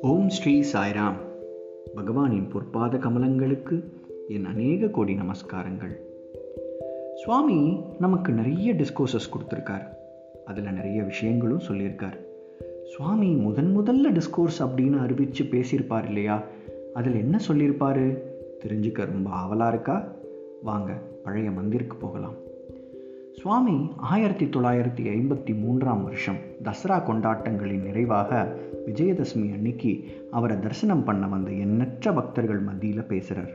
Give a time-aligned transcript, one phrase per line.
[0.00, 1.14] ஓம் ஸ்ரீ சாய்ராம்.
[1.96, 3.82] பகவானின் பொற்பாத கமலங்களுக்கு
[4.28, 5.96] என் அநேக கோடி நமஸ்காரங்கள்.
[7.14, 9.86] சுவாமி நமக்கு நிறைய டிஸ்கோசஸ் கொடுத்துருக்கார்.
[10.44, 12.18] அதில் நிறைய விஷயங்களும் சொல்லியிருக்கார்.
[12.84, 16.42] சுவாமி முதன் முதல்ல டிஸ்கோர்ஸ் அப்படின்னு அறிவித்து பேசியிருப்பார் இல்லையா?
[16.94, 18.18] அதில் என்ன சொல்லியிருப்பாரு?
[18.66, 20.12] தெரிஞ்சுக்க ரொம்ப ஆவலாக இருக்கா?
[20.62, 20.92] வாங்க
[21.24, 22.44] பழைய மந்திருக்கு போகலாம்.
[23.40, 28.56] சுவாமி ஆயிரத்தி தொள்ளாயிரத்தி ஐம்பத்தி மூன்றாம் வருஷம் தசரா கொண்டாட்டங்களின் நிறைவாக
[28.86, 33.50] விஜயதசமி அன்னைக்கு அவரை தரிசனம் பண்ண வந்த எண்ணற்ற பக்தர்கள் மத்தியில் பேசுகிறார்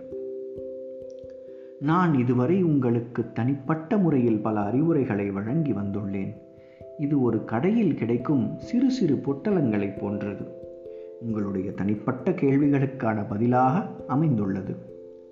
[1.79, 6.35] நான் இதுவரை உங்களுக்கு தனிப்பட்ட முறையில் பல அறிவுரைகளை வழங்கி வந்துள்ளேன்.
[6.97, 10.45] இது ஒரு கடையில் கிடைக்கும் சிறு சிறு பொட்டலங்களை போன்றது.
[11.21, 14.75] உங்களுடைய தனிப்பட்ட கேள்விகளுக்கான பதிலாக அமைந்துள்ளது.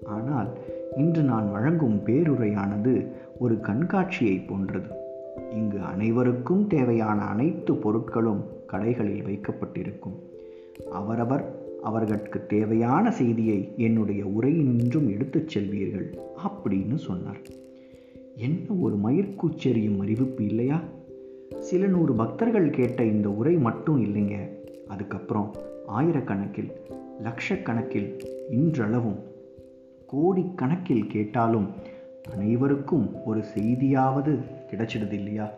[0.06, 0.58] ஆனால்
[0.98, 4.88] இன்று நான் வழங்கும் பேருரையானது ஒரு கண்காட்சியை போன்றது.
[5.52, 10.16] இங்கு அனைவருக்கும் தேவையான அனைத்து பொருட்களும் கடைகளில் வைக்கப்பட்டிருக்கும்.
[10.92, 17.42] அவரவர் அவர்களுக்கு தேவையான செய்தியை என்னுடைய உரையினின்றும் எடுத்துச் செல்வீர்கள் அப்படின்னு சொன்னார்.
[18.36, 20.82] என்ன ஒரு மயிர்கூச்செறியும் அறிவிப்பு இல்லையா?
[21.60, 24.36] சில நூறு பக்தர்கள் கேட்ட இந்த உரை மட்டும் இல்லைங்க.
[24.88, 25.56] அதுக்கப்புறம்
[25.88, 26.72] ஆயிரக்கணக்கில்
[27.24, 28.20] லட்சக்கணக்கில்
[28.50, 29.20] இன்றளவும்
[30.14, 31.98] கோடிக்கணக்கில் கேட்டாலும்
[32.32, 34.38] அனைவருக்கும் ஒரு செய்தியாவது
[34.72, 35.52] கிடைச்சிடுது இல்லையா?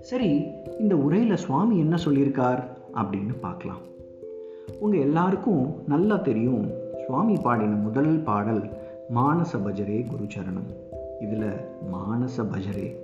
[0.00, 0.44] சரி
[0.78, 2.62] இந்த உரையில் சுவாமி என்ன சொல்லியிருக்கார்
[2.94, 3.78] அப்படின்னு பார்க்கலாம்.
[4.80, 6.70] உங்கள் எல்லாருக்கும் நல்லா தெரியும்
[7.06, 8.62] சுவாமி பாடின முதல் பாடல்
[9.14, 10.70] மானச பஜரே குருச்சரணம்
[11.20, 11.52] இதில்
[11.92, 12.94] மானச பஜரே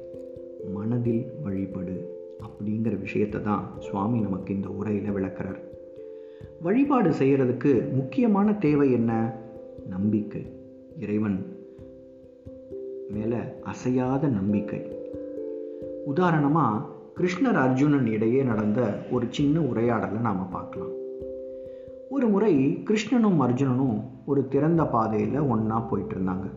[0.74, 2.04] மனதில் வழிபடு
[2.40, 5.60] அப்படிங்கிற விஷயத்தை தான் சுவாமி நமக்கு இந்த உரையில் விளக்குறார்.
[6.62, 9.34] வழிபாடு செய்கிறதுக்கு முக்கியமான தேவை என்ன?
[9.88, 10.46] நம்பிக்கை.
[10.98, 11.57] இறைவன்
[13.12, 14.86] மேலே அசையாத நம்பிக்கை.
[16.04, 16.84] உதாரணமாக
[17.16, 20.90] கிருஷ்ணர் அர்ஜுனன் இடையே நடந்த ஒரு சின்ன உரையாடலை நாம் பார்க்கலாம்.
[22.10, 26.50] ஒரு முறை கிருஷ்ணனும் அர்ஜுனனும் ஒரு திறந்த பாதையில் ஒன்றா போயிட்டு இருந்தாங்க.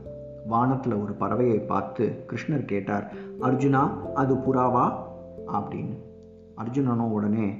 [0.48, 5.08] வானத்தில் ஒரு பறவையை பார்த்து கிருஷ்ணர் கேட்டார் அர்ஜுனா அது புறாவா?
[5.54, 5.98] அப்படின்னு.
[6.58, 7.54] அர்ஜுனனும் உடனே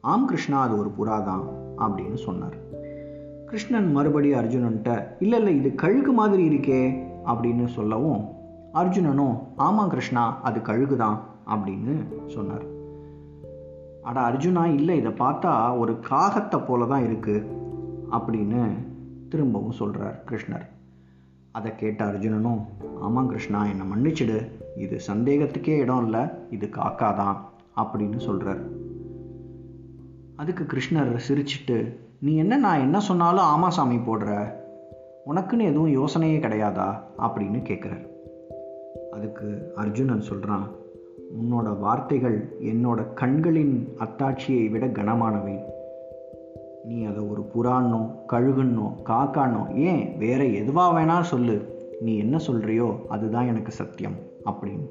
[0.00, 1.42] ஆம் கிருஷ்ணா அது ஒரு புறா தான்
[1.78, 2.56] அப்படின்னு சொன்னார்.
[3.46, 8.32] கிருஷ்ணன் மறுபடி அர்ஜுனன்ட்ட இல்லை இல்லை இது கழுகு மாதிரி இருக்கே அப்படின்னு சொல்லவும்
[8.80, 11.18] அர்ஜுனனும் ஆமாம் கிருஷ்ணா அது கழுகு தான்
[11.54, 11.94] அப்படின்னு
[12.26, 12.64] சொன்னார்.
[14.02, 17.46] அட அர்ஜுனா இல்லை இதை பார்த்தா ஒரு காகத்தை போல தான் இருக்குது
[18.10, 18.62] அப்படின்னு
[19.28, 20.66] திரும்பவும் சொல்கிறார் கிருஷ்ணர்.
[21.52, 22.62] அதை கேட்ட அர்ஜுனனும்
[23.00, 24.38] ஆமாம் கிருஷ்ணா என்னை மன்னிச்சிடு.
[24.76, 26.22] இது சந்தேகத்துக்கே இடம் இல்லை.
[26.50, 27.36] இது காக்கா தான்
[27.76, 28.62] அப்படின்னு சொல்கிறார்
[30.36, 31.78] அதுக்கு கிருஷ்ணர் சிரிச்சிட்டு
[32.20, 34.52] நீ என்ன நான் என்ன சொன்னாலும் ஆமாசாமி போடுற?
[35.26, 36.88] உனக்குன்னு எதுவும் யோசனையே கிடையாதா?
[37.18, 38.12] அப்படின்னு கேட்குறாரு
[39.14, 40.66] அதுக்கு அர்ஜுனன் சொல்கிறான்
[41.40, 45.56] உன்னோட வார்த்தைகள் என்னோட கண்களின் அத்தாட்சியை விட கனமானவை.
[46.84, 48.00] நீ அதை ஒரு புறான்னோ
[48.32, 51.56] கழுகுன்னோ காக்கானோ ஏன் வேற எதுவாக வேணா சொல்லு.
[52.00, 54.86] நீ என்ன சொல்கிறியோ அதுதான் எனக்கு சத்தியம் அப்படின்னு.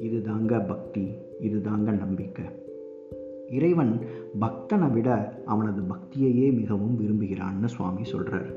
[0.00, 1.04] இது தாங்க பக்தி
[1.40, 2.44] இது தாங்க நம்பிக்கை.
[3.50, 3.92] இறைவன்
[4.40, 5.10] பக்தனை விட
[5.46, 8.48] அவனது பக்தியையே மிகவும் விரும்புகிறான்னு சுவாமி சொல்கிறார்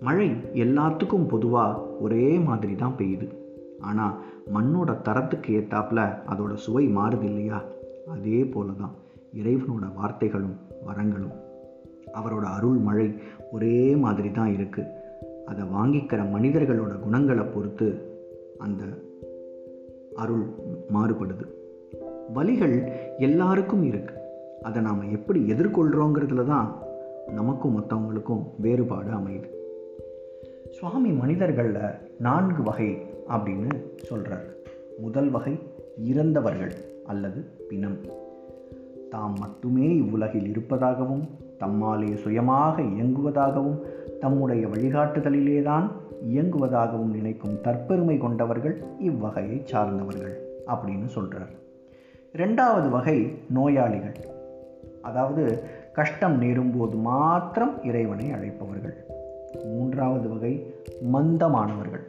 [0.00, 3.28] மழை எல்லாத்துக்கும் பொதுவாக ஒரே மாதிரி தான் பெய்யுது.
[3.90, 4.14] ஆனால்
[4.54, 6.00] மண்ணோட தரத்துக்கு ஏத்தாப்புல
[6.32, 7.58] அதோட சுவை மாறுது இல்லையா?
[8.14, 8.94] அதே போல தான்
[9.40, 11.34] இறைவனோட வார்த்தைகளும் வரங்களும்.
[12.18, 13.06] அவரோட அருள் மழை
[13.52, 14.92] ஒரே மாதிரி தான் இருக்குது
[15.46, 17.88] அதை வாங்கிக்கிற மனிதர்களோட குணங்களை பொறுத்து
[18.58, 18.82] அந்த
[20.16, 20.44] அருள்
[20.94, 21.46] மாறுபடுது.
[22.34, 22.76] வலிகள்
[23.18, 24.22] எல்லாருக்கும் இருக்குது
[24.62, 26.68] அதை நாம் எப்படி எதிர்கொள்கிறோங்கிறதுல தான்
[27.34, 29.48] நமக்கும் மற்றவங்களுக்கும் வேறுபாடு அமையுது.
[30.70, 31.82] சுவாமி மனிதர்களில்
[32.18, 32.88] நான்கு வகை
[33.28, 33.70] அப்படின்னு
[34.02, 34.44] சொல்கிறார்
[34.98, 35.58] முதல் வகை
[36.04, 36.72] இறந்தவர்கள்
[37.06, 37.98] அல்லது பிணம்.
[39.10, 41.28] தாம் மட்டுமே இவ்வுலகில் இருப்பதாகவும்
[41.58, 43.80] தம்மாலே சுயமாக இயங்குவதாகவும்
[44.20, 45.90] தம்முடைய வழிகாட்டுதலிலேதான்
[46.28, 51.64] இயங்குவதாகவும் நினைக்கும் தற்பெருமை கொண்டவர்கள் இவ்வகையை சார்ந்தவர்கள் அப்படின்னு சொல்கிறார்
[52.36, 54.16] ரெண்டாவது வகை நோயாளிகள்
[55.02, 55.62] அதாவது
[55.92, 59.04] கஷ்டம் நேரும்போது மாத்திரம் இறைவனை அழைப்பவர்கள்.
[59.64, 60.74] மூன்றாவது வகை
[61.12, 62.04] மந்தமானவர்கள்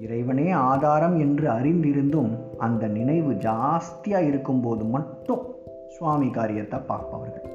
[0.00, 5.54] இறைவனே ஆதாரம் என்று அறிந்திருந்தும் அந்த நினைவு ஜாஸ்தியாக இருக்கும்போது மட்டும்
[5.88, 7.52] சுவாமி காரியத்தை பார்ப்பவர்கள்.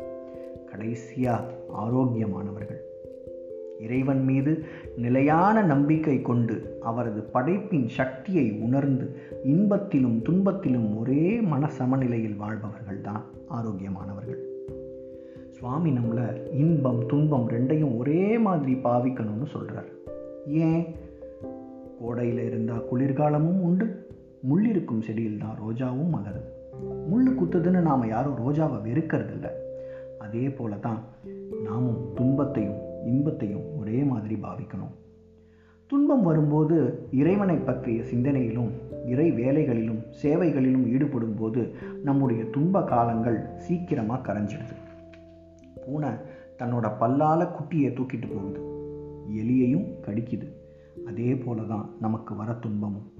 [0.65, 1.43] கடைசியாக
[1.73, 2.79] ஆரோக்கியமானவர்கள்.
[3.79, 4.65] இறைவன் மீது
[4.95, 14.39] நிலையான நம்பிக்கை கொண்டு அவரது படைப்பின் சக்தியை உணர்ந்து இன்பத்திலும் துன்பத்திலும் ஒரே மன சமநிலையில் வாழ்பவர்கள் தான் ஆரோக்கியமானவர்கள்.
[15.49, 19.87] சுவாமி நம்மளை இன்பம் துன்பம் ரெண்டையும் ஒரே மாதிரி பாவிக்கணும்னு சொல்கிறார்
[20.45, 21.07] ஏன்?
[21.99, 24.07] கோடையில் இருந்தால் குளிர்காலமும் உண்டு.
[24.41, 26.57] முள் இருக்கும் செடியில் தான் ரோஜாவும் மலருது
[27.07, 29.47] முள் குத்துதுன்னு நாம் யாரும் ரோஜாவை வெறுக்கிறதில்ல.
[30.19, 30.99] அதே போல தான்
[31.63, 34.93] நாமும் துன்பத்தையும் இன்பத்தையும் ஒரே மாதிரி பாவிக்கணும்.
[35.87, 38.71] துன்பம் வரும்போது இறைவனை பற்றிய சிந்தனையிலும்
[39.05, 41.73] இறை வேலைகளிலும் சேவைகளிலும் ஈடுபடும் போது
[42.03, 44.75] நம்முடைய துன்ப காலங்கள் சீக்கிரமாக கரைஞ்சிடுது.
[45.85, 46.09] பூனை
[46.59, 48.61] தன்னோட பல்லால குட்டியை தூக்கிட்டு போகுது.
[49.33, 50.47] எலியையும் கடிக்குது.
[51.09, 53.11] அதே போல தான் நமக்கு வர துன்பமும்.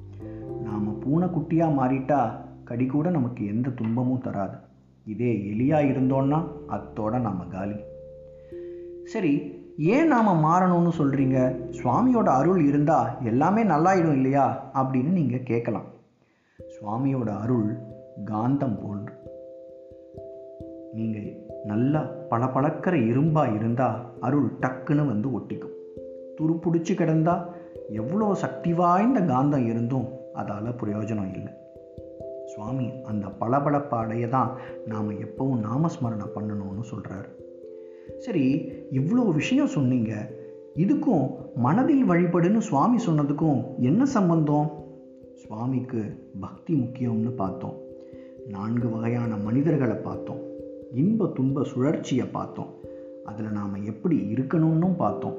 [0.64, 2.32] நாம் பூனைக்குட்டியாக மாறிட்டா
[2.64, 4.58] கடி கூட நமக்கு எந்த துன்பமும் தராது.
[5.06, 7.76] இதே எலியாக இருந்தோன்னா அத்தோட நாம் காலி.
[9.04, 14.72] சரி ஏன் நாம் மாறணும்னு சொல்கிறீங்க சுவாமியோட அருள் இருந்தால் எல்லாமே நல்லாயிடும் இல்லையா?
[14.74, 15.86] அப்படின்னு நீங்கள் கேட்கலாம்
[16.60, 17.78] சுவாமியோட அருள்
[18.26, 19.14] காந்தம் போன்று.
[20.94, 21.30] நீங்கள்
[21.66, 25.78] நல்லா பளபளக்கிற இரும்பாக இருந்தால் அருள் டக்குன்னு வந்து ஒட்டிக்கும்.
[26.38, 27.49] துருப்பிடிச்சு கிடந்தா
[27.90, 31.54] எவ்வளோ சக்தி வாய்ந்த காந்தம் இருந்தும் அதால் பிரயோஜனம் இல்லை.
[32.46, 37.30] சுவாமி அந்த பளபளப்பாடைய தான் நாம் எப்பவும் நாமஸ்மரணை பண்ணணும்னு சொல்கிறார்
[38.18, 40.32] சரி இவ்வளோ விஷயம் சொன்னீங்க.
[40.76, 44.72] இதுக்கும் மனதில் வழிபடுன்னு சுவாமி சொன்னதுக்கும் என்ன சம்பந்தம்?
[45.34, 47.78] சுவாமிக்கு பக்தி முக்கியம்னு பார்த்தோம்.
[48.48, 50.42] நான்கு வகையான மனிதர்களை பார்த்தோம்.
[50.94, 52.74] இன்ப துன்ப சுழற்சியை பார்த்தோம்.
[53.26, 55.38] அதில் நாம் எப்படி இருக்கணும்னும் பார்த்தோம்.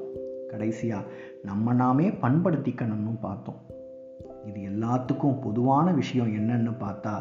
[0.51, 1.07] கடைசியாக
[1.43, 3.59] நம்ம நாமே பண்படுத்திக்கணும்னு பார்த்தோம்.
[4.45, 7.15] இது எல்லாத்துக்கும் பொதுவான விஷயம் என்னன்னு பார்த்தா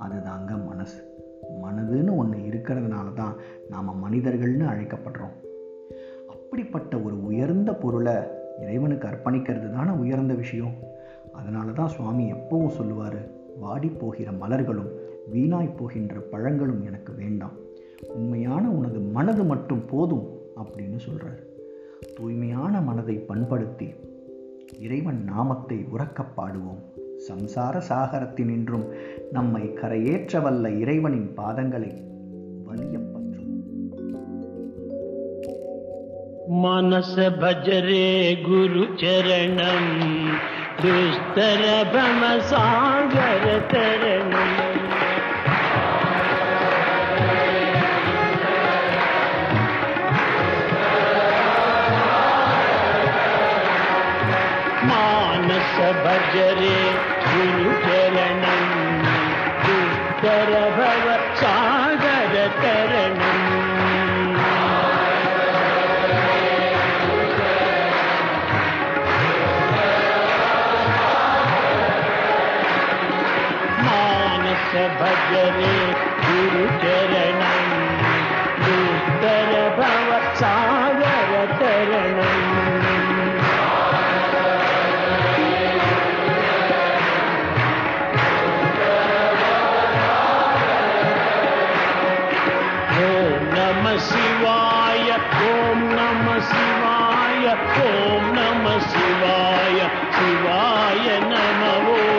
[0.00, 1.00] அதுதாங்க மனசு.
[1.62, 3.34] மனதுன்னு ஒன்று இருக்கிறதுனால தான்
[3.70, 5.36] நாம் மனிதர்கள்னு அழைக்கப்படுறோம்.
[6.28, 8.14] அப்படிப்பட்ட ஒரு உயர்ந்த பொருளை
[8.60, 10.74] இறைவனுக்கு அர்ப்பணிக்கிறது தானே உயர்ந்த விஷயம்.
[11.32, 13.18] அதனால தான் சுவாமி எப்பவும் சொல்லுவார்
[13.60, 14.90] வாடி போகிற மலர்களும்
[15.32, 17.62] வீணாய் போகின்ற பழங்களும் எனக்கு வேண்டாம்.
[18.08, 20.26] உண்மையான உனது மனது மட்டும் போதும்
[20.56, 21.52] அப்படின்னு சொல்கிறார்
[22.15, 23.89] தூய்மையான மனதை பண்படுத்தி
[24.79, 26.81] இறைவன் நாமத்தை உறக்கப் பாடுவோம்
[27.29, 28.85] சம்சார சாகரத்தினின்றும்
[29.31, 31.91] நம்மை கரையேற்ற வல்ல இறைவனின் பாதங்களை
[32.63, 32.97] வலிய
[36.53, 38.07] मनस भजरे
[38.43, 39.85] गुरु चरणम
[40.81, 41.61] दुस्तर
[41.93, 42.23] भम
[55.72, 56.78] சபஜரே
[57.26, 58.72] குரு சரணம்
[59.64, 61.06] துத்தரபவ
[61.40, 63.46] சாகர தரணம்
[73.84, 75.76] மானச பஜரே
[76.20, 77.74] குரு சரணம்
[78.58, 80.08] துத்தரபவ
[93.98, 95.10] शिवाय।
[95.50, 97.46] ओम नमः शिवाय।
[97.82, 99.78] ओम नमः शिवाय।
[100.12, 102.14] शिवाय नमः।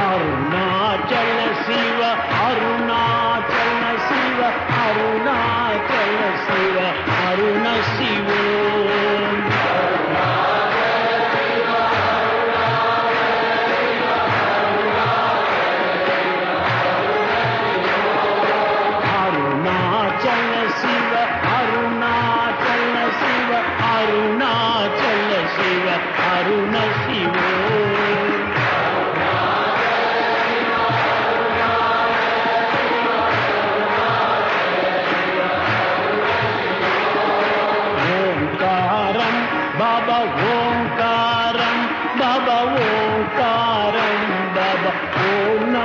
[0.00, 2.02] अरुणाचल शिव
[2.44, 5.59] अरुणाचल शिव अरुणाचल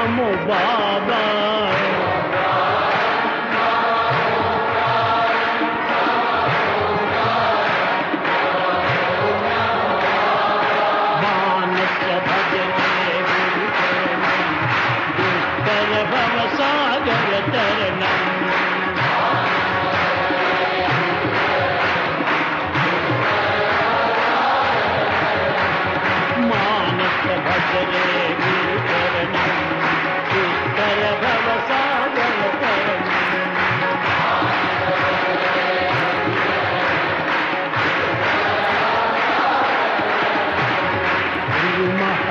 [0.07, 0.84] 莫忘。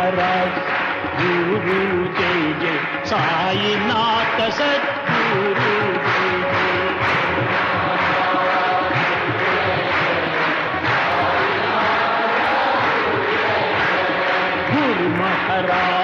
[0.05, 0.57] महाराज
[1.19, 2.79] गुरु जय जय
[3.11, 5.71] साईनाथ सतगुरु
[6.07, 6.99] जय जय
[14.71, 16.04] गुरु महाराज